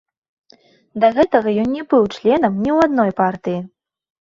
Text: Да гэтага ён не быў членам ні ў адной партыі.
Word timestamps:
Да 1.03 1.07
гэтага 1.17 1.53
ён 1.65 1.69
не 1.77 1.83
быў 1.93 2.03
членам 2.17 2.59
ні 2.65 2.71
ў 2.75 2.91
адной 2.91 3.11
партыі. 3.23 3.59